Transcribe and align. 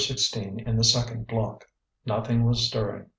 16 0.07 0.59
in 0.61 0.77
the 0.77 0.83
second 0.83 1.27
block, 1.27 1.63
nothing 2.07 2.43
was 2.43 2.65
stirring. 2.65 3.05